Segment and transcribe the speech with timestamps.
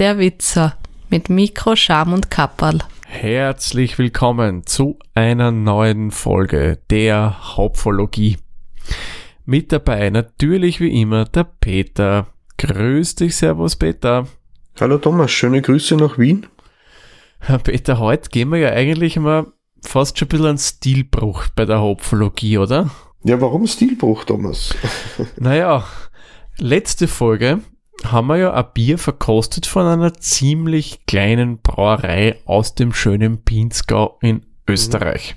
[0.00, 0.78] Der Witzer
[1.10, 2.78] mit Mikro, Scham und Kapperl.
[3.06, 8.38] Herzlich willkommen zu einer neuen Folge der Hauptphologie.
[9.44, 12.28] Mit dabei natürlich wie immer der Peter.
[12.56, 14.26] Grüß dich, Servus Peter.
[14.80, 16.46] Hallo Thomas, schöne Grüße nach Wien.
[17.62, 19.48] Peter, heute gehen wir ja eigentlich mal
[19.82, 22.88] fast schon ein bisschen einen Stilbruch bei der Hauptphologie, oder?
[23.22, 24.74] Ja, warum Stilbruch, Thomas?
[25.36, 25.84] naja,
[26.56, 27.60] letzte Folge
[28.04, 34.18] haben wir ja ein Bier verkostet von einer ziemlich kleinen Brauerei aus dem schönen Pinzgau
[34.20, 35.36] in Österreich.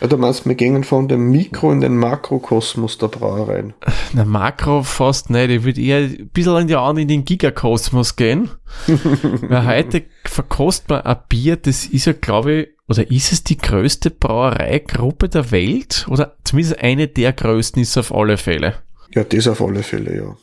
[0.00, 3.72] Ja, du meinst, wir gehen von dem Mikro in den Makrokosmos der Brauereien.
[4.12, 5.50] Na, Makro fast nicht.
[5.50, 8.50] Ich würde eher ein bisschen in, in den Gigakosmos gehen.
[8.86, 13.56] Weil heute verkostet man ein Bier, das ist ja, glaube ich, oder ist es die
[13.56, 16.06] größte Brauereigruppe der Welt?
[16.08, 18.74] Oder zumindest eine der größten ist auf alle Fälle.
[19.14, 20.36] Ja, das auf alle Fälle, ja.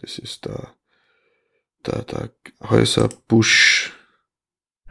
[0.00, 0.72] Das ist der,
[1.86, 2.30] der, der
[2.68, 3.92] Häuser Busch.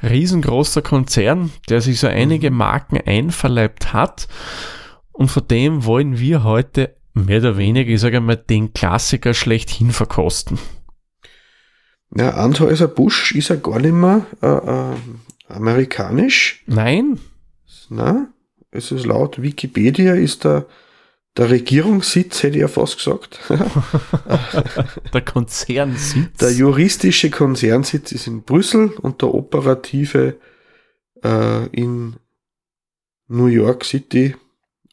[0.02, 2.58] Riesengroßer Konzern, der sich so einige mhm.
[2.58, 4.28] Marken einverleibt hat.
[5.12, 9.92] Und von dem wollen wir heute mehr oder weniger, ich sage mal, den Klassiker schlechthin
[9.92, 10.60] verkosten.
[12.16, 14.96] Ja, Anhäuser Busch ist ja gar nicht mehr äh, äh,
[15.48, 16.64] amerikanisch.
[16.68, 17.20] Nein.
[17.90, 18.28] Na,
[18.72, 20.66] es ist laut Wikipedia ist der
[21.38, 23.40] der Regierungssitz hätte ich ja fast gesagt.
[25.14, 26.38] der Konzernsitz.
[26.40, 30.38] Der juristische Konzernsitz ist in Brüssel und der operative
[31.24, 32.16] äh, in
[33.28, 34.36] New York City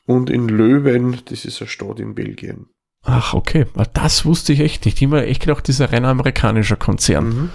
[0.07, 2.67] und in Löwen, das ist eine Stadt in Belgien.
[3.03, 3.67] Ach, okay.
[3.95, 5.01] Das wusste ich echt nicht.
[5.01, 7.29] Ich habe echt gedacht, das ist ein rein amerikanischer Konzern.
[7.29, 7.51] Mhm.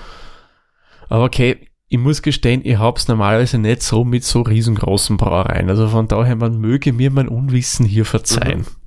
[1.10, 5.70] Aber okay, ich muss gestehen, ich hab's normalerweise nicht so mit so riesengroßen Brauereien.
[5.70, 8.60] Also von daher, man möge mir mein Unwissen hier verzeihen.
[8.60, 8.87] Mhm.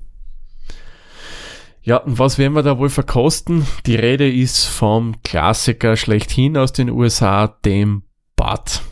[1.82, 3.66] Ja, und was werden wir da wohl verkosten?
[3.86, 8.02] Die Rede ist vom Klassiker schlechthin aus den USA, dem
[8.36, 8.82] Bud.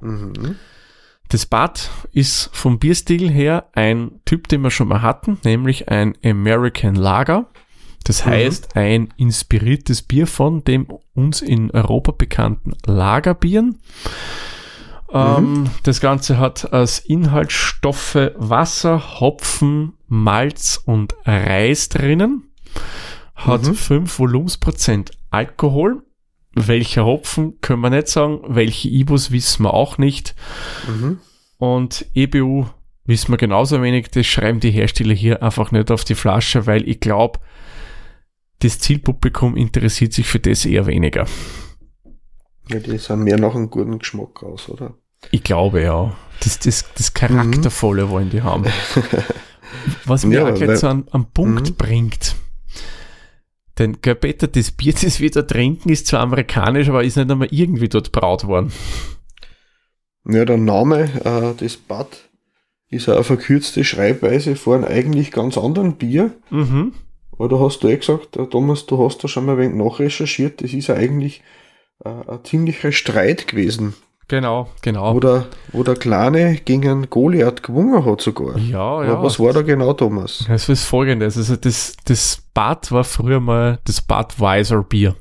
[0.00, 0.56] Mhm.
[1.28, 6.14] Das Bud ist vom Bierstil her ein Typ, den wir schon mal hatten, nämlich ein
[6.24, 7.46] American Lager.
[8.04, 8.30] Das mhm.
[8.30, 13.80] heißt, ein inspiriertes Bier von dem uns in Europa bekannten Lagerbieren.
[15.16, 15.70] Ähm, mhm.
[15.84, 22.50] das Ganze hat als Inhaltsstoffe Wasser, Hopfen, Malz und Reis drinnen.
[23.34, 23.74] Hat mhm.
[23.74, 26.02] 5 Volumensprozent Alkohol.
[26.54, 28.40] Welcher Hopfen können wir nicht sagen.
[28.48, 30.34] Welche Ibus wissen wir auch nicht.
[30.88, 31.18] Mhm.
[31.58, 32.66] Und EBU
[33.04, 34.10] wissen wir genauso wenig.
[34.10, 37.40] Das schreiben die Hersteller hier einfach nicht auf die Flasche, weil ich glaube,
[38.60, 41.26] das Zielpublikum interessiert sich für das eher weniger.
[42.68, 44.94] Ja, die sind mehr nach einem guten Geschmack aus, oder?
[45.30, 46.16] Ich glaube ja.
[46.40, 48.10] Das, das, das Charaktervolle mhm.
[48.10, 48.64] wollen die haben.
[50.04, 51.74] Was mir ja, auch gleich so einen, einen Punkt mhm.
[51.76, 52.36] bringt.
[53.78, 57.48] Denn Peter, das Bier, das wir da trinken, ist zwar amerikanisch, aber ist nicht einmal
[57.50, 58.72] irgendwie dort braut worden.
[60.24, 62.08] Ja, der Name äh, des Bad
[62.88, 66.32] ist eine verkürzte Schreibweise von einem eigentlich ganz anderen Bier.
[66.50, 66.94] Mhm.
[67.32, 69.76] Aber da hast du eh gesagt, äh, Thomas, du hast da schon mal ein wenig
[69.76, 71.42] nachrecherchiert, das ist ja eigentlich
[72.04, 73.94] äh, ein ziemlicher Streit gewesen.
[74.28, 75.14] Genau, genau.
[75.14, 78.58] Wo der, wo der Kleine gegen einen Goliath gewonnen hat sogar.
[78.58, 79.22] Ja, ja.
[79.22, 80.44] Was war da genau, Thomas?
[80.48, 81.36] Das ist folgendes.
[81.36, 85.14] Also das, das Bad war früher mal das Budweiser Bier.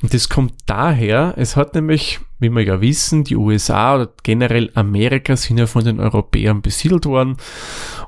[0.00, 4.70] Und das kommt daher, es hat nämlich, wie wir ja wissen, die USA oder generell
[4.74, 7.36] Amerika sind ja von den Europäern besiedelt worden.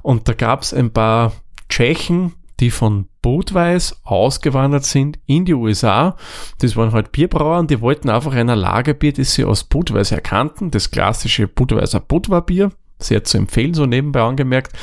[0.02, 1.32] Und da gab es ein paar
[1.68, 6.16] Tschechen, die von Budweis ausgewandert sind in die USA.
[6.58, 10.70] Das waren halt Bierbrauer und die wollten einfach ein Lagerbier, das sie aus Budweis erkannten,
[10.70, 14.76] das klassische Budweiser Budwa-Bier, sehr zu empfehlen, so nebenbei angemerkt,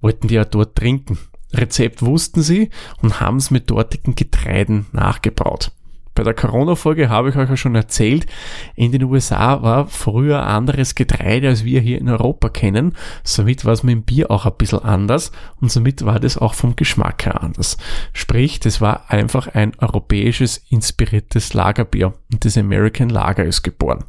[0.00, 1.18] wollten die ja dort trinken.
[1.52, 2.70] Rezept wussten sie
[3.02, 5.72] und haben es mit dortigen Getreiden nachgebraut.
[6.16, 8.26] Bei der Corona-Folge habe ich euch ja schon erzählt,
[8.74, 12.94] in den USA war früher anderes Getreide, als wir hier in Europa kennen.
[13.22, 15.30] Somit war es mit dem Bier auch ein bisschen anders
[15.60, 17.76] und somit war das auch vom Geschmack her anders.
[18.14, 24.04] Sprich, das war einfach ein europäisches inspiriertes Lagerbier und das American Lager ist geboren.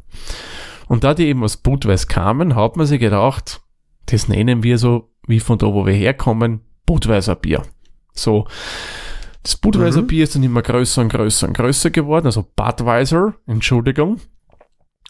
[0.87, 3.59] Und da die eben aus Budweis kamen, hat man sich gedacht,
[4.05, 7.63] das nennen wir so, wie von da, wo wir herkommen, Budweiser Bier.
[8.13, 8.47] So.
[9.47, 10.07] Das Budweiser mhm.
[10.07, 14.19] Bier ist dann immer größer und größer und größer geworden, also Budweiser, Entschuldigung.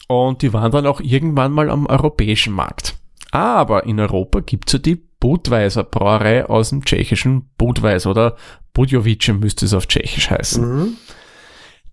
[0.06, 2.94] Und die waren dann auch irgendwann mal am europäischen Markt.
[3.32, 8.36] Aber in Europa gibt es ja die Budweiser Brauerei aus dem tschechischen Budweiser oder
[8.74, 10.82] Budjovice müsste es auf Tschechisch heißen.
[10.82, 10.92] Mhm.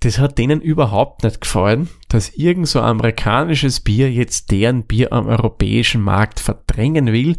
[0.01, 5.25] Das hat denen überhaupt nicht gefallen, dass irgend so amerikanisches Bier jetzt deren Bier am
[5.25, 7.37] europäischen Markt verdrängen will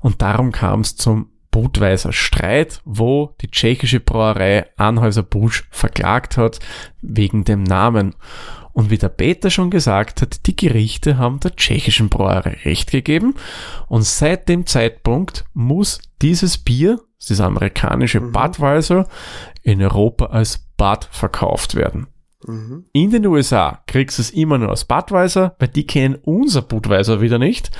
[0.00, 6.58] und darum kam es zum Budweiser-Streit, wo die tschechische Brauerei Anhäuser-Busch verklagt hat
[7.00, 8.16] wegen dem Namen.
[8.72, 13.34] Und wie der Peter schon gesagt hat, die Gerichte haben der tschechischen Brauerei recht gegeben.
[13.86, 18.32] Und seit dem Zeitpunkt muss dieses Bier, das amerikanische Mhm.
[18.32, 19.06] Budweiser,
[19.62, 22.08] in Europa als Bud verkauft werden.
[22.46, 22.86] Mhm.
[22.92, 27.20] In den USA kriegst du es immer nur als Budweiser, weil die kennen unser Budweiser
[27.20, 27.70] wieder nicht.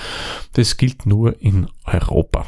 [0.52, 2.46] Das gilt nur in Europa.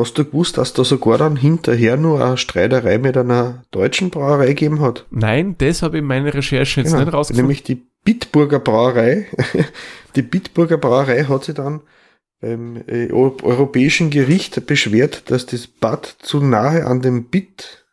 [0.00, 4.48] Hast du gewusst, dass da sogar dann hinterher nur eine Streiterei mit einer deutschen Brauerei
[4.48, 5.06] gegeben hat?
[5.10, 7.44] Nein, das habe ich in meiner Recherche jetzt Genau, nicht rausgefunden.
[7.46, 9.26] Nämlich die Bitburger Brauerei.
[10.16, 11.82] Die Bitburger Brauerei hat sich dann
[12.40, 17.84] beim äh, Eu- Europäischen Gericht beschwert, dass das Bad zu nahe an dem Bit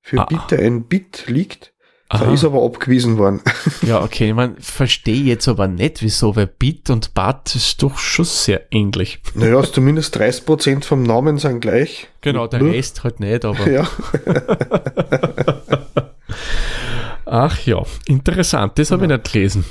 [0.00, 0.24] für Ah.
[0.26, 1.74] Bitte ein Bit liegt.
[2.10, 2.32] Da Aha.
[2.32, 3.42] ist aber abgewiesen worden.
[3.82, 8.24] Ja, okay, man verstehe jetzt aber nicht, wieso, weil Bit und Bad ist doch schon
[8.24, 9.20] sehr ähnlich.
[9.34, 12.08] Naja, also zumindest 30% vom Namen sind gleich.
[12.22, 13.86] Genau, der Nur- Rest halt nicht, aber Ja,
[17.26, 19.64] ach ja, interessant, das habe ich nicht gelesen.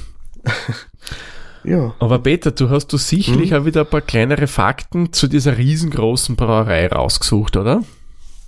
[1.64, 1.94] ja.
[2.00, 6.36] Aber Peter, du hast du sicherlich auch wieder ein paar kleinere Fakten zu dieser riesengroßen
[6.36, 7.82] Brauerei rausgesucht, oder?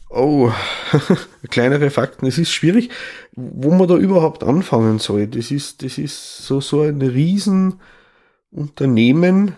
[0.09, 0.51] Oh,
[1.49, 2.25] kleinere Fakten.
[2.25, 2.89] Es ist schwierig,
[3.35, 5.27] wo man da überhaupt anfangen soll.
[5.27, 9.55] Das ist, das ist so, so ein Riesenunternehmen,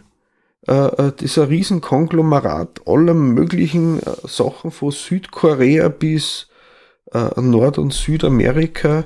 [0.68, 6.50] äh, äh, das ist ein Riesenkonglomerat aller möglichen äh, Sachen von Südkorea bis
[7.14, 9.06] äh, Nord- und Südamerika.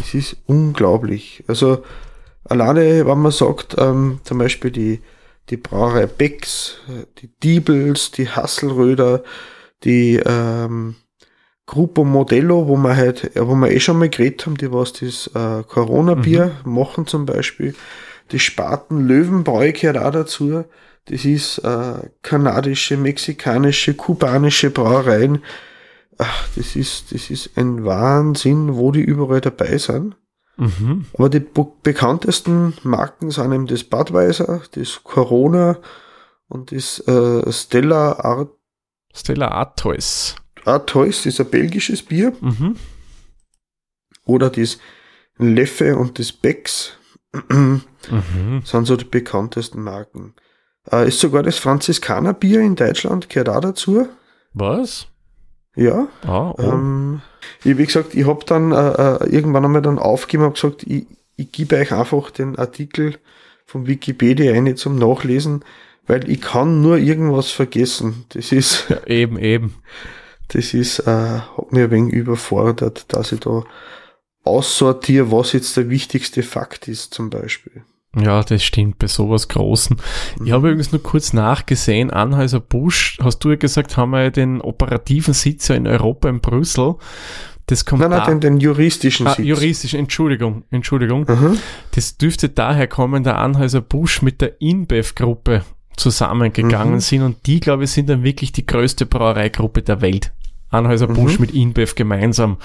[0.00, 1.44] Das ist unglaublich.
[1.46, 1.84] Also
[2.44, 5.00] alleine, wenn man sagt, ähm, zum Beispiel die,
[5.50, 9.22] die Brauerei Becks, äh, die Diebels, die Hasselröder,
[9.84, 10.96] die ähm,
[11.66, 15.28] Gruppo Modello, wo wir halt, wo wir eh schon mal geredet haben, die was das
[15.34, 17.74] äh, Corona-Bier machen zum Beispiel.
[18.32, 20.64] Die Spaten Löwenbräu gehört auch dazu.
[21.06, 25.42] Das ist äh, kanadische, mexikanische, kubanische Brauereien.
[26.18, 30.16] Ach, das ist, das ist ein Wahnsinn, wo die überall dabei sind.
[30.56, 31.06] Mhm.
[31.14, 31.40] Aber die
[31.82, 35.78] bekanntesten Marken sind eben das Budweiser, das Corona
[36.48, 38.50] und das äh, Stella Art
[39.14, 40.36] Stella Artois.
[40.64, 42.32] Artois, ist ein belgisches Bier.
[42.40, 42.76] Mhm.
[44.24, 44.78] Oder das
[45.38, 46.96] Leffe und das Becks
[48.10, 48.62] Mhm.
[48.64, 50.34] sind so die bekanntesten Marken.
[50.90, 54.08] Äh, ist sogar das Franziskanerbier in Deutschland, gehört auch dazu.
[54.54, 55.06] Was?
[55.76, 56.08] Ja.
[56.22, 56.62] Ah, oh.
[56.62, 57.20] Ähm,
[57.62, 61.06] ich, wie gesagt, ich habe dann äh, äh, irgendwann einmal dann aufgegeben und gesagt, ich,
[61.36, 63.18] ich gebe euch einfach den Artikel
[63.66, 65.64] von Wikipedia ein zum Nachlesen,
[66.10, 68.24] weil ich kann nur irgendwas vergessen.
[68.30, 69.74] Das ist, ja, eben, eben.
[70.48, 73.62] das ist, äh, hat mir ein wenig überfordert, dass ich da
[74.42, 77.84] aussortiere, was jetzt der wichtigste Fakt ist, zum Beispiel.
[78.16, 79.98] Ja, das stimmt bei sowas Großen.
[80.44, 84.30] Ich habe übrigens nur kurz nachgesehen, Anhäuser Busch, hast du ja gesagt, haben wir ja
[84.30, 86.96] den operativen Sitz ja in Europa in Brüssel.
[87.66, 89.46] Das kommt Nein, nein, den, den juristischen ah, Sitz.
[89.46, 91.20] juristisch, Entschuldigung, Entschuldigung.
[91.28, 91.56] Mhm.
[91.92, 95.62] Das dürfte daher kommen, der Anhäuser Busch mit der InBev-Gruppe
[95.96, 97.00] zusammengegangen Mhm.
[97.00, 100.32] sind und die, glaube ich, sind dann wirklich die größte Brauereigruppe der Welt.
[100.70, 101.40] Anhäuser Busch Mhm.
[101.46, 102.56] mit InBev gemeinsam.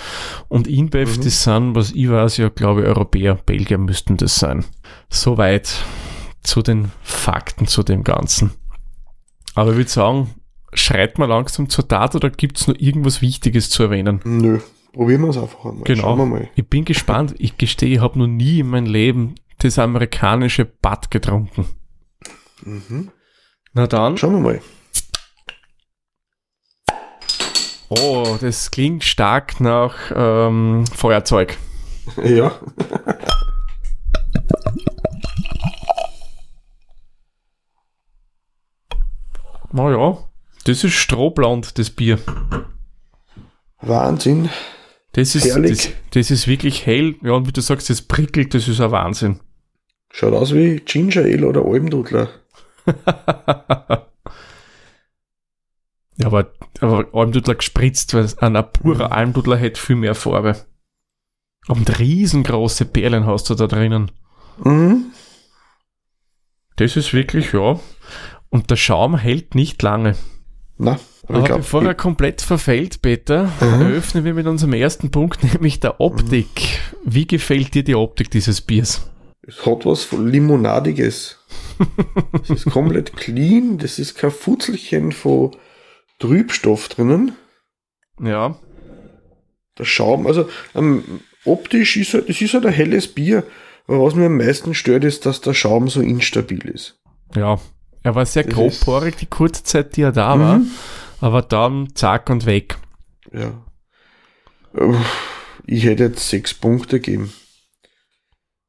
[0.47, 1.23] Und InBev, Mhm.
[1.23, 4.63] das sind, was ich weiß, ja, glaube ich, Europäer, Belgier müssten das sein.
[5.09, 5.73] Soweit
[6.43, 8.51] zu den Fakten zu dem Ganzen.
[9.55, 10.29] Aber ich würde sagen,
[10.73, 14.19] schreit mal langsam zur Tat oder gibt es noch irgendwas Wichtiges zu erwähnen?
[14.23, 14.59] Nö,
[14.93, 15.83] probieren wir es einfach einmal.
[15.85, 16.01] Genau.
[16.03, 16.49] Schauen wir mal.
[16.55, 17.33] Ich bin gespannt.
[17.39, 21.65] Ich gestehe, ich habe noch nie in meinem Leben das amerikanische Bad getrunken.
[22.63, 23.11] Mhm.
[23.73, 24.17] Na dann.
[24.17, 24.61] Schauen wir mal.
[27.89, 31.57] Oh, das klingt stark nach ähm, Feuerzeug.
[32.23, 32.51] Ja.
[39.71, 40.19] Naja,
[40.65, 42.19] das ist strohblond, das Bier.
[43.81, 44.49] Wahnsinn.
[45.13, 47.15] Das ist, das, das ist wirklich hell.
[47.23, 49.39] Ja, und wie du sagst, das prickelt, das ist ein Wahnsinn.
[50.11, 52.29] Schaut aus wie Ginger Ale oder Almdudler.
[56.17, 60.55] ja, aber, aber Almdudler gespritzt, weil ein purer Almdudler hätte viel mehr Farbe.
[61.67, 64.11] Und riesengroße Perlen hast du da drinnen.
[64.63, 65.05] Mhm.
[66.75, 67.79] Das ist wirklich, ja.
[68.49, 70.15] Und der Schaum hält nicht lange.
[70.77, 73.81] Na, aber, Aber ich bevor er komplett verfällt, Peter, Mhm.
[73.81, 76.79] eröffnen wir mit unserem ersten Punkt, nämlich der Optik.
[77.03, 79.09] Wie gefällt dir die Optik dieses Biers?
[79.47, 81.37] es hat was von Limonadiges.
[82.43, 85.51] Es ist komplett clean, das ist kein Futzelchen von
[86.19, 87.33] Trübstoff drinnen.
[88.21, 88.57] Ja,
[89.77, 91.03] Der Schaum, also ähm,
[91.43, 93.43] optisch ist halt, es ist halt ein helles Bier,
[93.87, 96.99] aber was mir am meisten stört, ist, dass der Schaum so instabil ist.
[97.35, 97.59] ja.
[98.03, 100.59] Er war sehr grobporig die kurze Zeit, die er da war.
[100.59, 100.69] Mhm.
[101.21, 102.77] Aber dann zack und weg.
[103.33, 103.65] Ja.
[105.65, 107.33] Ich hätte jetzt sechs Punkte gegeben.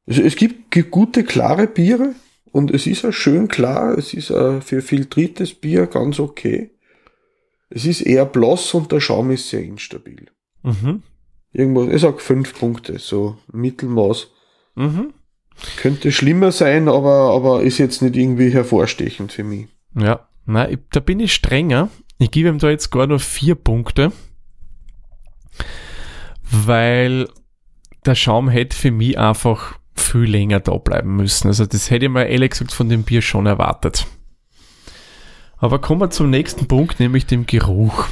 [0.07, 2.15] Also es gibt, gibt gute, klare Biere
[2.57, 3.99] und es ist ja schön klar.
[3.99, 6.71] Es ist für filtriertes Bier ganz okay.
[7.69, 10.31] Es ist eher blass und der Schaum ist sehr instabil.
[10.63, 11.03] Mhm.
[11.53, 14.29] Irgendwo, ich sag fünf Punkte, so Mittelmaß.
[14.75, 15.13] Mhm.
[15.77, 19.67] Könnte schlimmer sein, aber, aber ist jetzt nicht irgendwie hervorstechend für mich.
[19.95, 21.91] Ja, nein, ich, da bin ich strenger.
[22.17, 24.13] Ich gebe ihm da jetzt gar nur vier Punkte,
[26.51, 27.29] weil
[28.07, 31.49] der Schaum hätte für mich einfach viel länger da bleiben müssen.
[31.49, 34.07] Also das hätte ich mir ehrlich gesagt von dem Bier schon erwartet.
[35.59, 38.07] Aber kommen wir zum nächsten Punkt, nämlich dem Geruch.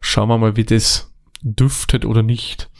[0.00, 1.12] Schauen wir mal, wie das
[1.42, 2.70] duftet oder nicht.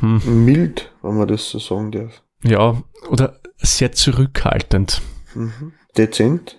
[0.00, 0.44] Hm.
[0.44, 2.22] Mild, wenn man das so sagen darf.
[2.42, 5.02] Ja, oder sehr zurückhaltend.
[5.34, 5.72] Mhm.
[5.96, 6.58] Dezent.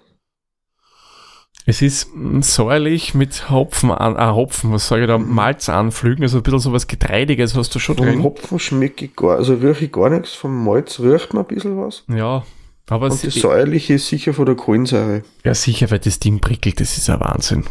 [1.69, 6.43] Es ist säuerlich mit Hopfen, an, äh, Hopfen, was sage ich da, Malzanflügen, also ein
[6.43, 8.24] bisschen sowas Getreidiges hast du schon Vom drin.
[8.24, 11.77] Hopfen schmecke ich gar, also rieche ich gar nichts, vom Malz riecht man ein bisschen
[11.77, 12.05] was.
[12.07, 12.45] Ja,
[12.89, 15.24] aber Und das säuerliche ist sicher von der Kohlensäure.
[15.43, 17.65] ja sicher, weil das Ding prickelt, das ist ein Wahnsinn.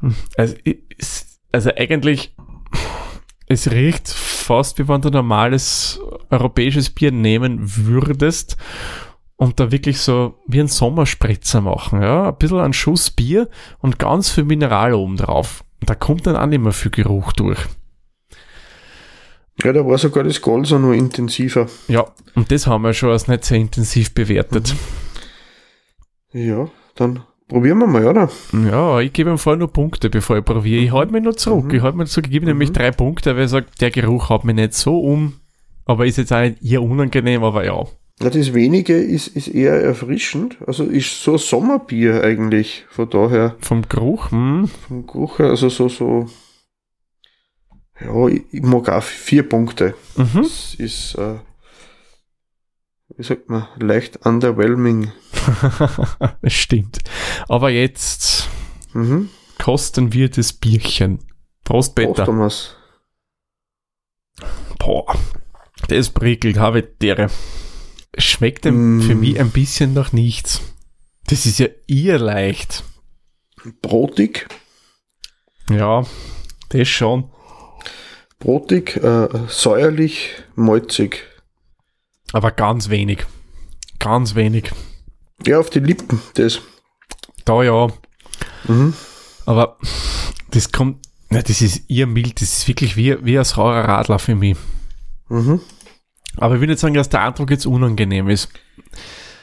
[0.00, 0.14] Hm.
[0.38, 0.54] Also,
[0.96, 2.34] es, also eigentlich,
[3.48, 8.56] es riecht fast wie wenn du normales europäisches Bier nehmen würdest
[9.42, 13.48] und da wirklich so wie ein Sommerspritzer machen, ja, ein bisschen ein Schuss Bier
[13.80, 15.64] und ganz viel Mineral oben drauf.
[15.80, 17.58] Und da kommt dann auch nicht mehr viel Geruch durch.
[19.64, 21.66] Ja, da war sogar das Golser noch intensiver.
[21.88, 22.06] Ja,
[22.36, 24.76] und das haben wir schon als nicht sehr intensiv bewertet.
[26.32, 28.30] Ja, dann probieren wir mal, oder?
[28.52, 30.82] Ja, ich gebe ihm vorher nur Punkte, bevor ich probiere.
[30.84, 31.64] Ich halte mich nur zurück.
[31.64, 31.74] Mhm.
[31.74, 32.26] Ich halte mich zurück.
[32.26, 32.74] Ich gebe nämlich Mhm.
[32.74, 35.40] drei Punkte, weil ich sage, der Geruch haut mich nicht so um.
[35.84, 37.84] Aber ist jetzt auch nicht eher unangenehm, aber ja.
[38.22, 40.56] Ja, das wenige ist, ist eher erfrischend.
[40.66, 42.84] Also ist so Sommerbier eigentlich.
[42.90, 46.28] Von daher, Vom Geruch, hm, vom Geruch her, also so, so.
[48.00, 49.94] Ja, ich, ich mag auch vier Punkte.
[50.16, 50.42] mhm.
[50.42, 51.38] Das ist, äh,
[53.16, 55.12] wie sagt man, leicht underwhelming.
[56.42, 56.98] das stimmt.
[57.48, 58.48] Aber jetzt
[58.94, 59.30] Mhm.
[59.58, 61.18] kosten wir das Bierchen.
[61.64, 62.24] Prost, Prost, Peter.
[62.26, 62.76] Thomas.
[64.78, 65.14] Boah,
[65.88, 67.28] das prickelt, habe dere.
[68.18, 69.00] Schmeckt Mm.
[69.00, 70.60] für mich ein bisschen nach nichts.
[71.28, 72.84] Das ist ja eher leicht.
[73.80, 74.48] Brotig.
[75.70, 76.04] Ja,
[76.70, 77.30] das schon.
[78.38, 81.24] Brotig, äh, säuerlich, malzig.
[82.32, 83.24] Aber ganz wenig.
[83.98, 84.70] Ganz wenig.
[85.46, 86.60] Ja, auf die Lippen, das.
[87.44, 87.88] Da ja.
[88.64, 88.94] Mhm.
[89.46, 89.78] Aber
[90.50, 94.18] das kommt, na, das ist eher mild, das ist wirklich wie, wie ein saurer Radler
[94.18, 94.56] für mich.
[95.28, 95.60] Mhm.
[96.36, 98.50] Aber ich will nicht sagen, dass der Eindruck jetzt unangenehm ist.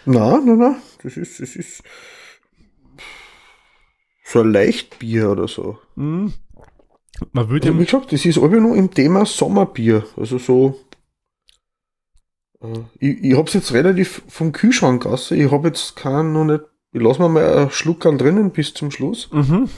[0.06, 1.84] Na, na, na, das ist, das ist
[4.24, 5.78] so ein Leichtbier oder so.
[5.96, 6.34] Hm.
[7.32, 10.06] Man würde, Also, wie gesagt, das ist aber nur im Thema Sommerbier.
[10.16, 10.80] Also so.
[12.62, 15.32] Äh, ich ich hab's jetzt relativ vom Kühlschrank aus.
[15.32, 16.64] Ich hab jetzt keinen noch nicht.
[16.92, 19.30] Ich lass mir mal einen Schluck an drinnen bis zum Schluss.
[19.32, 19.70] mhm.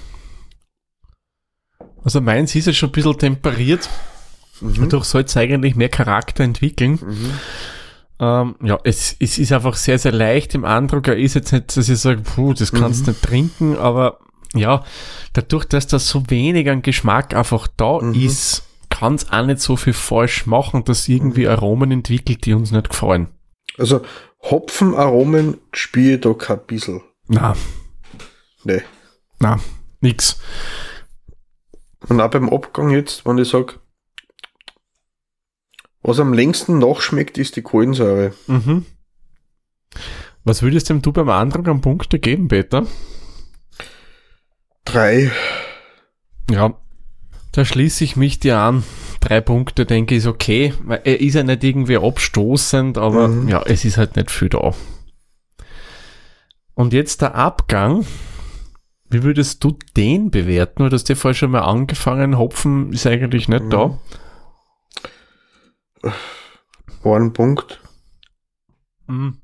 [2.04, 3.88] Also meins ist ja schon ein bisschen temperiert.
[4.62, 4.76] Mhm.
[4.80, 7.00] Dadurch soll es eigentlich mehr Charakter entwickeln.
[7.02, 7.32] Mhm.
[8.20, 11.08] Ähm, ja, es, es ist einfach sehr, sehr leicht im Eindruck.
[11.08, 13.16] Er ist jetzt nicht, dass ich sage, puh, das kannst du Mhm.
[13.16, 14.20] nicht trinken, aber
[14.54, 14.84] ja,
[15.34, 18.14] dadurch, dass da so wenig an Geschmack einfach da Mhm.
[18.14, 21.52] ist, kann es auch nicht so viel falsch machen, dass irgendwie Mhm.
[21.52, 23.28] Aromen entwickelt, die uns nicht gefallen.
[23.78, 24.02] Also
[24.44, 27.02] Hopfenaromen spüre ich da kein bisschen.
[27.28, 27.56] Na,
[28.64, 28.82] Nee.
[29.40, 29.58] na,
[30.02, 30.38] nix.
[32.08, 33.80] Und auch beim Abgang jetzt, wenn ich sag,
[36.04, 38.34] was am längsten nachschmeckt, ist die Kohlensäure.
[38.48, 38.86] Mhm.
[40.44, 42.88] Was würdest denn du beim Eindruck an Punkte geben, Peter?
[44.86, 45.32] Drei.
[46.50, 46.74] Ja,
[47.52, 48.84] da schließe ich mich dir an.
[49.20, 50.74] Drei Punkte, denke ich, ist okay.
[50.84, 53.48] Weil er ist ja nicht irgendwie abstoßend, aber Mhm.
[53.50, 54.74] ja, es ist halt nicht viel da.
[56.74, 58.06] Und jetzt der Abgang.
[59.10, 60.90] Wie würdest du den bewerten?
[60.90, 62.38] Du hast dir vorher schon mal angefangen.
[62.38, 63.70] Hopfen ist eigentlich nicht Mhm.
[63.70, 64.00] da.
[67.04, 67.82] Ein Punkt.
[69.08, 69.38] Mhm.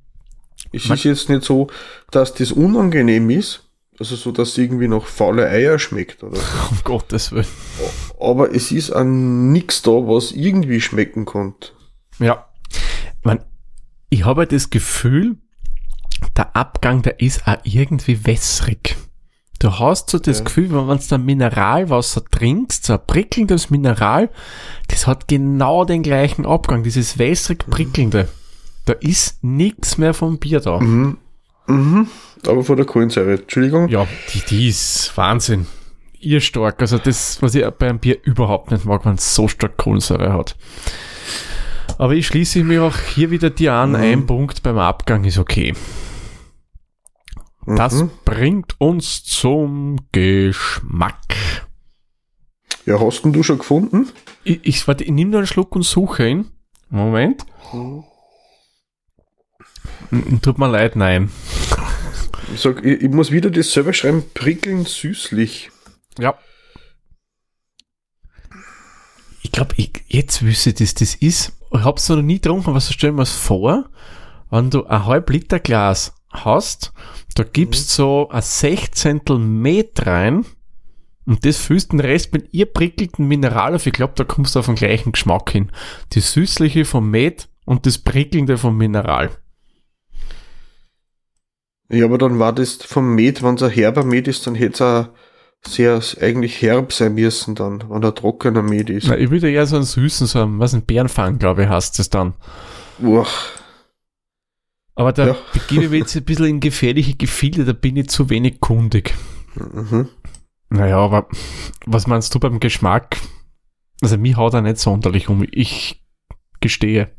[0.72, 1.68] Es ist jetzt nicht so,
[2.12, 3.64] dass das unangenehm ist,
[4.00, 6.58] also so, dass es irgendwie nach faule Eier schmeckt oder so.
[6.72, 7.48] Um Gottes Willen.
[8.20, 11.72] Aber es ist an nichts da, was irgendwie schmecken konnte.
[12.20, 12.48] Ja.
[13.24, 13.44] Man,
[14.10, 15.38] ich habe halt das Gefühl,
[16.36, 18.97] der Abgang, der ist auch irgendwie wässrig.
[19.60, 20.44] Du hast so das Ja.
[20.46, 24.30] Gefühl, wenn man da Mineralwasser trinkst, so ein prickelndes Mineral,
[24.88, 27.20] das hat genau den gleichen Abgang, dieses Mhm.
[27.20, 28.28] wässrig prickelnde.
[28.86, 30.80] Da ist nichts mehr vom Bier da.
[30.80, 31.18] Mhm.
[31.68, 32.08] Mhm.
[32.46, 33.34] aber von der Kohlensäure.
[33.34, 33.90] Entschuldigung.
[33.90, 35.66] Ja, die, die ist Wahnsinn.
[36.20, 36.80] Ihr stark.
[36.82, 40.32] Also das, was ich bei einem Bier überhaupt nicht mag, wenn es so stark Kohlensäure
[40.34, 40.56] hat.
[41.98, 43.96] Aber ich schließe mir auch hier wieder dir an, Mhm.
[43.96, 45.74] ein Punkt beim Abgang ist okay.
[47.76, 48.12] Das Mhm.
[48.24, 51.36] bringt uns zum Geschmack.
[52.86, 54.08] Ja, hast du schon gefunden?
[54.46, 56.50] Ich, ich, warte, ich nehme nur einen Schluck und suche ihn.
[56.90, 57.46] Moment.
[60.12, 61.30] N- Tut mir leid, nein.
[62.54, 65.70] Ich sag, ich, ich muss wieder das selber schreiben, prickeln süßlich.
[66.18, 66.38] Ja.
[69.42, 71.52] Ich glaube, ich, jetzt wüsste ich, das das ist.
[71.74, 73.90] Ich hab's noch nie getrunken, aber so stell mir vor,
[74.50, 76.94] wenn du ein halb Liter Glas hast,
[77.38, 80.46] da gibst so ein Sechzehntel Met rein
[81.26, 83.86] und das füllst den Rest mit ihr prickelnden Mineral auf.
[83.86, 85.72] Ich glaube, da kommst du auf den gleichen Geschmack hin.
[86.14, 89.30] Die süßliche vom Met und das prickelnde vom Mineral.
[91.90, 95.12] Ja, aber dann war das vom Met, wenn es ein herber Met ist, dann hätte
[95.62, 99.08] es sehr eigentlich herb sein müssen dann, wenn er trockener Met ist.
[99.08, 102.00] Na, ich würde eher so einen süßen, so einen, was ein Bärenfang, glaube ich, heißt
[102.00, 102.34] das dann.
[103.00, 103.28] Uah.
[104.98, 105.36] Aber da Ja.
[105.54, 109.14] begebe ich jetzt ein bisschen in gefährliche Gefilde, da bin ich zu wenig kundig.
[109.54, 110.10] Mhm.
[110.70, 111.28] Naja, aber
[111.86, 113.18] was meinst du beim Geschmack?
[114.02, 115.46] Also mich haut er nicht sonderlich um.
[115.52, 116.04] Ich
[116.62, 117.12] gestehe.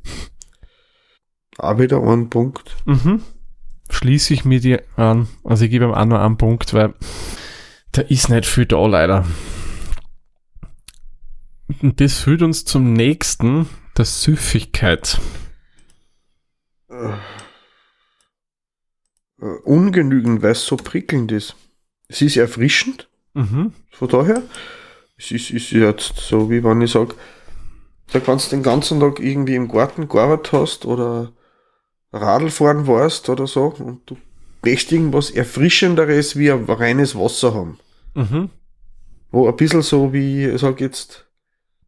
[1.56, 2.76] Auch wieder ein Punkt.
[2.84, 3.22] Mhm.
[3.90, 5.28] Schließe ich mir dir an.
[5.44, 6.94] Also ich gebe ihm auch nur einen Punkt, weil
[7.92, 9.24] da ist nicht viel da leider.
[11.80, 15.20] Und das führt uns zum nächsten, der Süffigkeit.
[19.40, 21.54] Äh, ungenügend, weil es so prickelnd ist.
[22.08, 23.72] Es ist erfrischend, Mhm.
[23.90, 24.42] von daher.
[25.16, 27.14] Es ist, ist jetzt so, wie wenn ich sage,
[28.12, 31.32] da kannst du den ganzen Tag irgendwie im Garten gearbeitet hast oder
[32.12, 34.16] Radl fahren warst oder so und du
[34.64, 37.78] möchtest irgendwas Erfrischenderes wie ein reines Wasser haben.
[38.14, 38.50] Mhm.
[39.30, 41.26] Wo ein bisschen so wie, ich sag jetzt,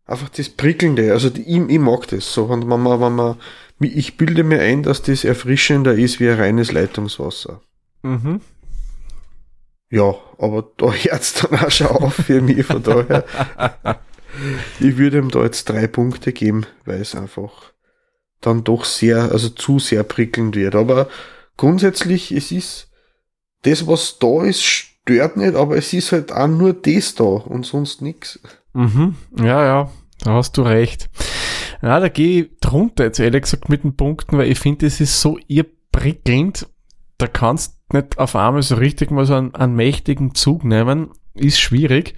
[0.04, 3.36] einfach das Prickelnde, also die, ich, ich mag das so, wenn man, wenn man,
[3.80, 7.62] ich bilde mir ein, dass das erfrischender ist wie ein reines Leitungswasser.
[8.02, 8.40] Mhm.
[9.90, 13.24] Ja, aber da hört's dann auch schon auf für mich, von daher.
[14.80, 17.72] ich würde ihm da jetzt drei Punkte geben, weil es einfach
[18.40, 20.74] dann doch sehr, also zu sehr prickelnd wird.
[20.74, 21.08] Aber
[21.56, 22.88] grundsätzlich, es ist,
[23.62, 27.66] das, was da ist, stört nicht, aber es ist halt auch nur das da und
[27.66, 28.40] sonst nichts.
[28.72, 29.16] Mhm.
[29.36, 29.90] Ja, ja,
[30.22, 31.08] da hast du recht.
[31.82, 35.00] Ja, da gehe ich drunter jetzt ehrlich gesagt mit den Punkten, weil ich finde, es
[35.00, 36.66] ist so ihr prickelnd,
[37.18, 41.60] da kannst nicht auf einmal so richtig mal so einen, einen mächtigen Zug nehmen, ist
[41.60, 42.14] schwierig.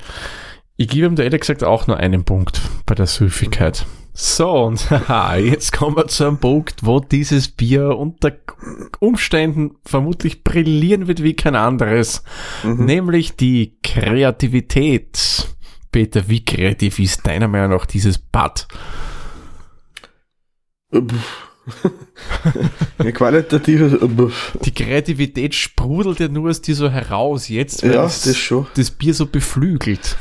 [0.76, 3.86] Ich gebe ihm da ehrlich gesagt auch nur einen Punkt bei der Süffigkeit.
[4.14, 8.32] So, und haha, jetzt kommen wir zu einem Punkt, wo dieses Bier unter
[9.00, 12.22] Umständen vermutlich brillieren wird wie kein anderes.
[12.62, 12.84] Mhm.
[12.84, 15.48] Nämlich die Kreativität.
[15.90, 18.66] Peter, wie kreativ ist deiner Meinung nach dieses Bad?
[22.98, 23.94] Ein qualitatives,
[24.64, 28.66] Die Kreativität sprudelt ja nur aus dir so heraus jetzt, weil ja, das schon.
[28.74, 30.16] das Bier so beflügelt.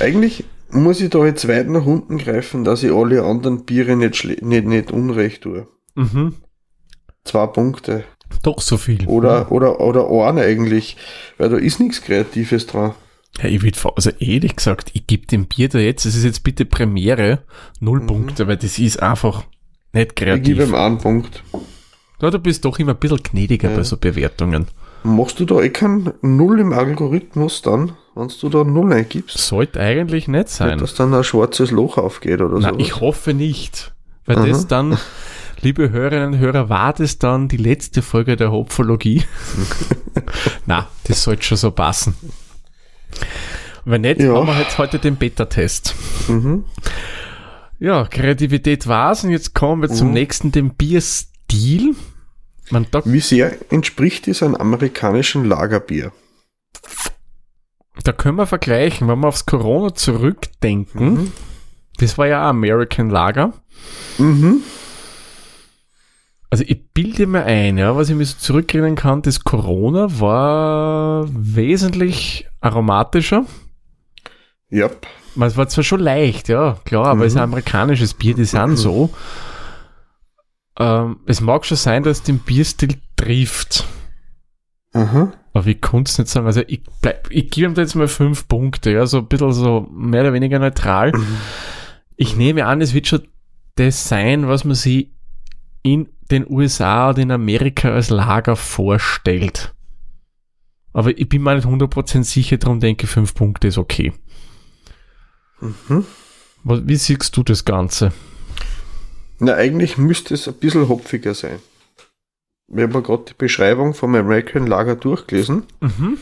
[0.00, 4.24] Eigentlich muss ich da jetzt weit nach unten greifen, dass ich alle anderen Biere nicht,
[4.42, 5.68] nicht, nicht unrecht tue.
[5.94, 6.36] Mhm.
[7.24, 8.04] Zwei Punkte.
[8.42, 9.06] Doch so viel.
[9.06, 10.96] Oder, oder, oder einen eigentlich,
[11.36, 12.94] weil da ist nichts Kreatives dran.
[13.40, 16.44] Ja, ich würde, also ehrlich gesagt, ich gebe dem Bier da jetzt, es ist jetzt
[16.44, 17.40] bitte Premiere,
[17.80, 19.46] null Punkte, weil das ist einfach nicht
[19.94, 20.00] Mhm.
[20.00, 20.58] Ich gebe kreativ.
[20.68, 21.42] ihm einen Punkt.
[22.20, 23.76] Ja, du bist doch immer ein bisschen gnädiger Ja.
[23.76, 24.66] bei so Bewertungen.
[25.02, 29.36] Machst du da eh kein Null im Algorithmus dann, wenn du da Null eingibst?
[29.36, 30.78] Sollte eigentlich nicht sein.
[30.78, 32.78] Dass dann ein schwarzes Loch aufgeht oder so.
[32.78, 33.92] ich hoffe nicht.
[34.26, 34.46] Weil Aha.
[34.46, 34.96] das dann,
[35.60, 39.24] liebe Hörerinnen und Hörer, war das dann die letzte Folge der Hopfologie?
[40.66, 42.14] Na, das sollte schon so passen.
[43.84, 44.34] Wenn nicht, Ja.
[44.34, 45.94] haben wir halt heute den Beta-Test.
[46.28, 46.64] Mhm.
[47.80, 50.14] Ja, Kreativität war's und jetzt kommen wir zum Mhm.
[50.14, 51.96] nächsten, dem Bierstil.
[52.70, 56.12] Man, Wie sehr entspricht es einem amerikanischen Lagerbier?
[58.04, 61.12] da können wir vergleichen, wenn wir aufs Corona zurückdenken.
[61.14, 61.32] Mhm.
[61.98, 63.52] Das war ja American Lager.
[64.18, 64.60] Mhm.
[66.50, 71.26] Also ich bilde mir ein, ja, was ich mir so zurückerinnern kann, das Corona war
[71.32, 73.44] wesentlich aromatischer.
[74.70, 74.88] Ja.
[75.34, 77.22] Man, Es war zwar schon leicht, ja, klar, aber Mhm.
[77.22, 79.10] es ist ein amerikanisches Bier, die sind so.
[80.78, 83.84] Ähm, es mag schon sein, dass den Bierstil trifft.
[84.94, 85.32] Aha.
[85.54, 86.46] Aber ich konnte es nicht sagen.
[86.46, 89.52] Also ich, bleib, ich gebe ihm da jetzt mal fünf Punkte, ja, so ein bisschen
[89.52, 91.12] so mehr oder weniger neutral.
[92.16, 93.26] Ich nehme an, es wird schon
[93.76, 95.10] das sein, was man sich
[95.82, 99.74] in den USA oder in Amerika als Lager vorstellt.
[100.92, 104.12] Aber ich bin mir nicht 100% sicher, darum denke ich, 5 Punkte ist okay.
[105.60, 106.04] Mhm.
[106.64, 108.12] Wie siehst du das Ganze?
[109.38, 111.58] Na, eigentlich müsste es ein bisschen hopfiger sein.
[112.68, 115.64] Wir haben gerade die Beschreibung vom American Lager durchgelesen.
[115.80, 116.18] Mhm.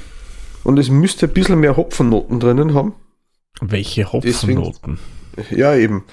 [0.64, 2.94] Und es müsste ein bisschen mehr Hopfennoten drinnen haben.
[3.60, 4.98] Welche Hopfennoten?
[5.36, 6.04] Deswegen, ja, eben.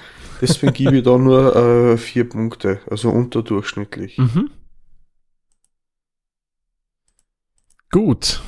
[0.42, 4.18] Deswegen gebe ich da nur äh, vier Punkte, also unterdurchschnittlich.
[4.18, 4.52] Mhm.
[7.92, 8.42] Gut.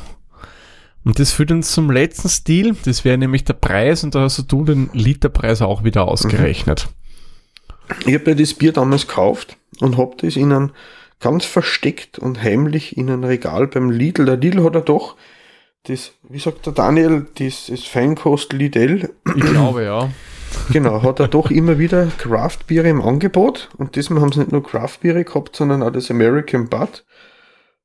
[1.04, 2.76] Und das führt uns zum letzten Stil.
[2.86, 6.90] Das wäre nämlich der Preis und da hast du den Literpreis auch wieder ausgerechnet.
[8.06, 10.72] Ich habe ja das Bier damals gekauft und habe das in einem
[11.20, 14.26] ganz versteckt und heimlich in ein Regal beim Lidl.
[14.26, 15.16] Der Lidl hat ja doch
[15.84, 19.10] das, wie sagt der Daniel, das, das Feinkost Lidl.
[19.36, 20.10] Ich glaube, ja.
[20.72, 23.70] Genau, hat er doch immer wieder Craft-Biere im Angebot.
[23.78, 27.06] Und diesmal haben sie nicht nur Craft-Biere gehabt, sondern auch das American Bud.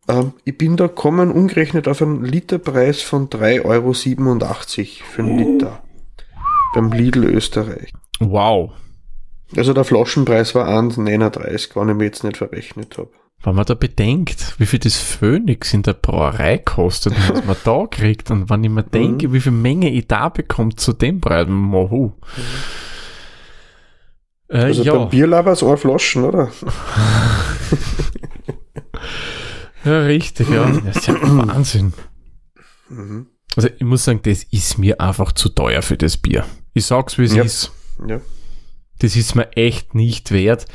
[0.09, 5.83] Ähm, ich bin da gekommen, umgerechnet auf einen Literpreis von 3,87 Euro für einen Liter.
[6.75, 7.93] Beim Lidl Österreich.
[8.21, 8.73] Wow.
[9.57, 13.11] Also der Flaschenpreis war 1,39, wenn ich mir jetzt nicht verrechnet habe.
[13.43, 17.87] Wenn man da bedenkt, wie viel das Phoenix in der Brauerei kostet was man da
[17.87, 19.33] kriegt und wenn ich mir denke, mhm.
[19.35, 22.07] wie viel Menge ich da bekomme zu dem Preis, mohu.
[22.37, 22.43] Mhm.
[24.49, 24.97] Äh, also ja.
[24.97, 26.51] beim Bierlaber ist eine Flaschen, oder?
[29.85, 30.71] ja, richtig, ja.
[30.85, 31.93] Das ist ja Wahnsinn.
[32.89, 33.27] Mhm.
[33.57, 36.45] Also ich muss sagen, das ist mir einfach zu teuer für das Bier.
[36.73, 37.45] Ich sag's, wie es ja.
[37.45, 37.73] ist.
[38.07, 38.21] Ja.
[38.99, 40.67] Das ist mir echt nicht wert.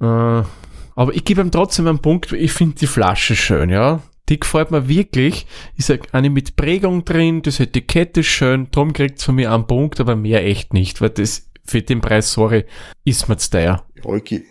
[0.00, 4.02] Äh, aber ich gebe ihm trotzdem einen Punkt, ich finde die Flasche schön, ja.
[4.28, 5.46] Die gefällt mir wirklich.
[5.76, 9.52] Ich sag, eine mit Prägung drin, das Etikett ist schön, drum kriegt es von mir
[9.52, 12.64] einen Punkt, aber mehr echt nicht, weil das für den Preis, sorry,
[13.04, 13.84] ist mir zu teuer.
[14.04, 14.42] Ja, ich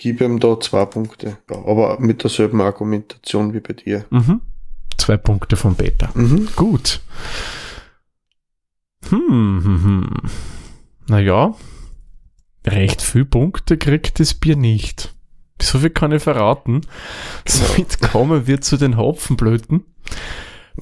[0.00, 4.06] gebe ihm da zwei Punkte, ja, aber mit derselben Argumentation wie bei dir.
[4.10, 4.40] Mhm.
[4.96, 6.10] Zwei Punkte von Beta.
[6.14, 6.48] Mhm.
[6.56, 7.00] Gut.
[9.08, 10.10] Hm, hm, hm.
[11.06, 11.54] Naja,
[12.66, 15.14] recht viel Punkte kriegt das Bier nicht.
[15.60, 16.80] So viel kann ich verraten.
[17.46, 19.84] Somit kommen wir zu den Hopfenblüten.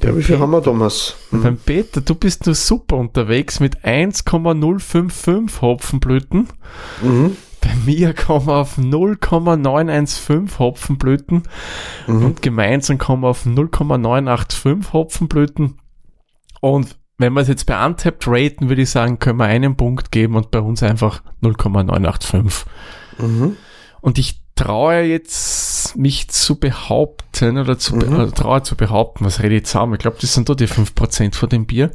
[0.00, 1.16] Ja, wie viel haben wir, Thomas?
[1.33, 1.42] Mhm.
[1.42, 6.48] Beim Peter, du bist nur super unterwegs mit 1,055 Hopfenblüten.
[7.02, 7.37] Mhm.
[7.68, 11.42] Bei mir kommen wir auf 0,915 Hopfenblüten
[12.07, 12.24] mhm.
[12.24, 15.78] und gemeinsam kommen wir auf 0,985 Hopfenblüten.
[16.62, 20.11] Und wenn wir es jetzt bei Untapped raten, würde ich sagen, können wir einen Punkt
[20.12, 22.64] geben und bei uns einfach 0,985.
[23.18, 23.57] Mhm.
[24.00, 28.20] Und ich traue jetzt mich zu behaupten oder zu, mhm.
[28.20, 29.94] äh, traue zu behaupten, was rede ich zusammen?
[29.94, 31.90] Ich glaube, das sind doch die 5% von dem Bier.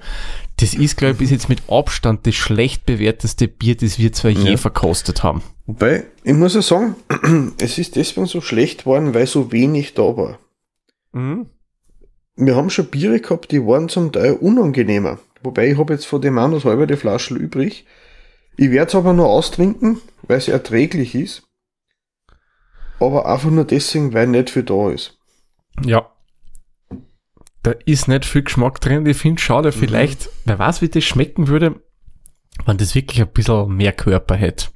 [0.58, 4.30] Das ist, glaube ich, bis jetzt mit Abstand das schlecht bewerteste Bier, das wir zwar
[4.30, 4.52] ja.
[4.52, 5.42] je verkostet haben.
[5.66, 6.96] Wobei, ich muss ja sagen,
[7.58, 10.40] es ist deswegen so schlecht worden, weil so wenig da war.
[11.14, 11.48] Mhm.
[12.36, 15.20] Wir haben schon Biere gehabt, die waren zum Teil unangenehmer.
[15.44, 17.86] Wobei ich habe jetzt von dem noch halber die Flasche übrig.
[18.58, 21.44] Ich werde es aber nur austrinken, weil es erträglich ist
[23.04, 25.18] aber einfach nur deswegen, weil nicht viel da ist.
[25.84, 26.10] Ja.
[27.62, 29.06] Da ist nicht viel Geschmack drin.
[29.06, 29.74] Ich finde schade, mhm.
[29.74, 31.82] vielleicht, wer weiß, wie das schmecken würde,
[32.66, 34.68] wenn das wirklich ein bisschen mehr Körper hätte.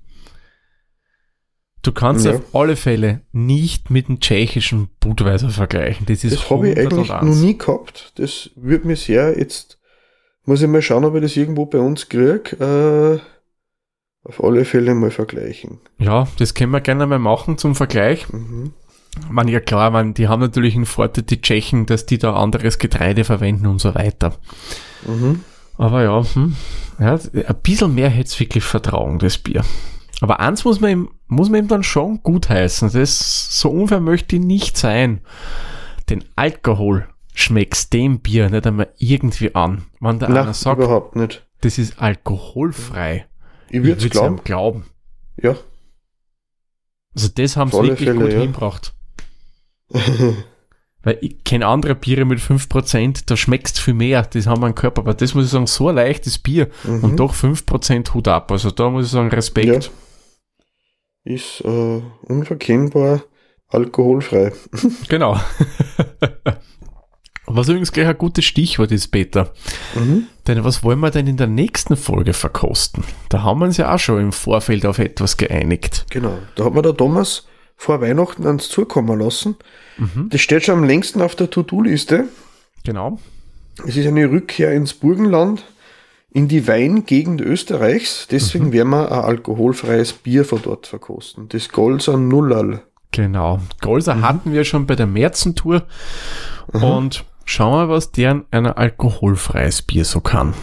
[1.87, 2.33] Du kannst ja.
[2.33, 6.05] auf alle Fälle nicht mit dem tschechischen Budweiser vergleichen.
[6.05, 8.11] Das ist Das habe ich eigentlich noch nie gehabt.
[8.17, 9.79] Das würde mir sehr jetzt,
[10.43, 13.21] muss ich mal schauen, ob ich das irgendwo bei uns kriege.
[13.21, 15.79] Äh, auf alle Fälle mal vergleichen.
[15.97, 18.27] Ja, das können wir gerne mal machen zum Vergleich.
[18.33, 18.73] Mhm.
[19.29, 22.79] Man, ja klar, man, die haben natürlich einen Vorteil, die Tschechen, dass die da anderes
[22.79, 24.33] Getreide verwenden und so weiter.
[25.07, 25.39] Mhm.
[25.77, 26.53] Aber ja, hm,
[26.99, 29.63] ja, ein bisschen mehr hätte es wirklich Vertrauen, das Bier.
[30.21, 32.91] Aber eins muss man ihm, muss man ihm dann schon gut heißen.
[32.91, 35.21] Das, so unfair möchte ich nicht sein.
[36.09, 39.85] Den Alkohol schmeckt dem Bier nicht einmal irgendwie an.
[39.99, 41.45] Wenn der Na, einer sagt, überhaupt nicht.
[41.61, 43.27] das ist alkoholfrei.
[43.69, 44.43] Ich würde es glauben.
[44.43, 44.85] glauben.
[45.41, 45.55] Ja.
[47.13, 48.39] Also das haben sie wirklich Fälle, gut ja.
[48.39, 48.93] hinbracht.
[51.03, 54.75] Weil ich kenne andere Biere mit 5%, da schmeckst viel mehr, das haben wir im
[54.75, 55.01] Körper.
[55.01, 57.03] Aber das muss ich sagen, so ein leichtes Bier mhm.
[57.03, 58.51] und doch 5% Hut ab.
[58.51, 59.85] Also da muss ich sagen, Respekt.
[59.85, 59.91] Ja.
[61.27, 63.21] Ist äh, unverkennbar
[63.67, 64.53] alkoholfrei.
[65.09, 65.37] genau.
[67.45, 69.51] Was übrigens gleich ein gutes Stichwort ist, Peter.
[69.95, 70.27] Mhm.
[70.47, 73.03] Denn was wollen wir denn in der nächsten Folge verkosten?
[73.27, 76.05] Da haben wir uns ja auch schon im Vorfeld auf etwas geeinigt.
[76.11, 79.57] Genau, da hat mir der Thomas vor Weihnachten ans zukommen lassen.
[79.97, 80.29] Mhm.
[80.29, 82.29] Das steht schon am längsten auf der To-Do-Liste.
[82.85, 83.19] Genau.
[83.85, 85.65] Es ist eine Rückkehr ins Burgenland,
[86.31, 88.27] in die Weingegend Österreichs.
[88.29, 88.73] Deswegen mhm.
[88.73, 91.49] werden wir ein alkoholfreies Bier von dort verkosten.
[91.49, 92.83] Das Golser Nullal.
[93.11, 93.59] Genau.
[93.81, 94.21] Golser mhm.
[94.23, 95.83] hatten wir schon bei der Märzentour
[96.73, 96.83] mhm.
[96.83, 100.53] und schauen wir, was deren ein alkoholfreies Bier so kann.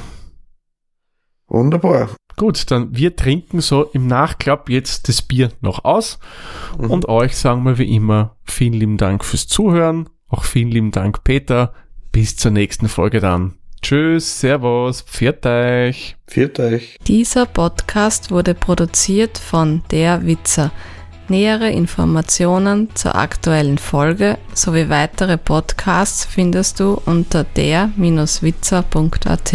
[1.49, 2.11] Wunderbar.
[2.37, 6.19] Gut, dann wir trinken so im Nachklapp jetzt das Bier noch aus
[6.79, 6.91] mhm.
[6.91, 10.09] und euch sagen wir wie immer vielen lieben Dank fürs Zuhören.
[10.29, 11.73] Auch vielen lieben Dank, Peter.
[12.11, 13.55] Bis zur nächsten Folge dann.
[13.85, 16.17] Tschüss, Servus, pfiat euch.
[16.27, 16.97] Pfiat euch.
[17.07, 20.73] Dieser Podcast wurde produziert von Der Witzer.
[21.29, 29.53] Nähere Informationen zur aktuellen Folge sowie weitere Podcasts findest du unter der-witzer.at.